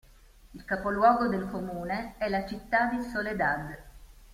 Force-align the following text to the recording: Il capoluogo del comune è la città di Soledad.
Il 0.55 0.65
capoluogo 0.65 1.27
del 1.27 1.47
comune 1.51 2.15
è 2.17 2.27
la 2.27 2.43
città 2.47 2.85
di 2.87 3.03
Soledad. 3.03 3.77